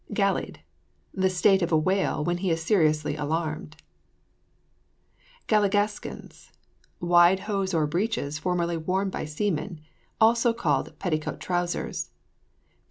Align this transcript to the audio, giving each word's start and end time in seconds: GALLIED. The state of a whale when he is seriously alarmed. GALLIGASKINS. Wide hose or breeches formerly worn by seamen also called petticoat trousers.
GALLIED. 0.13 0.61
The 1.13 1.29
state 1.29 1.61
of 1.61 1.71
a 1.71 1.77
whale 1.77 2.23
when 2.23 2.37
he 2.37 2.49
is 2.49 2.63
seriously 2.63 3.15
alarmed. 3.15 3.75
GALLIGASKINS. 5.45 6.51
Wide 6.99 7.41
hose 7.41 7.75
or 7.75 7.85
breeches 7.85 8.39
formerly 8.39 8.77
worn 8.77 9.11
by 9.11 9.25
seamen 9.25 9.79
also 10.19 10.53
called 10.53 10.97
petticoat 10.97 11.39
trousers. 11.39 12.09